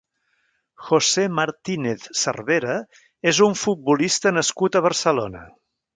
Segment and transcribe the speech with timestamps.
[0.85, 2.79] José Martínez Cervera
[3.33, 5.45] és un futbolista nascut a Barcelona.